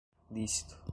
lícito 0.29 0.81